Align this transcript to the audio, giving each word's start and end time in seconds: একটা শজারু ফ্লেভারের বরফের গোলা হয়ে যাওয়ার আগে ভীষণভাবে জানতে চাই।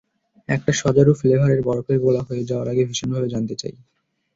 একটা 0.49 0.71
শজারু 0.81 1.11
ফ্লেভারের 1.19 1.61
বরফের 1.67 1.97
গোলা 2.03 2.21
হয়ে 2.27 2.47
যাওয়ার 2.49 2.67
আগে 2.69 2.83
ভীষণভাবে 2.89 3.27
জানতে 3.33 3.55
চাই। 3.61 3.73